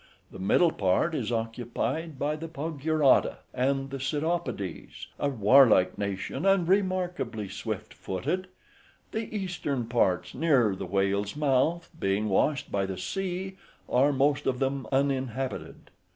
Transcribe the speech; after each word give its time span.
The 0.31 0.39
middle 0.39 0.71
part 0.71 1.13
is 1.13 1.31
occupied 1.31 2.17
by 2.17 2.35
the 2.35 2.47
Paguradae, 2.47 2.89
{105a} 3.53 3.53
and 3.53 3.91
the 3.91 3.99
Psittopodes, 3.99 4.51
{105b} 5.19 5.19
a 5.19 5.29
warlike 5.29 5.95
nation, 5.95 6.43
and 6.43 6.67
remarkably 6.67 7.47
swift 7.47 7.93
footed. 7.93 8.47
The 9.11 9.31
eastern 9.31 9.85
parts, 9.85 10.33
near 10.33 10.75
the 10.75 10.87
whale's 10.87 11.35
mouth, 11.35 11.91
being 11.99 12.29
washed 12.29 12.71
by 12.71 12.87
the 12.87 12.97
sea, 12.97 13.57
are 13.87 14.11
most 14.11 14.47
of 14.47 14.57
them 14.57 14.87
uninhabited. 14.91 15.91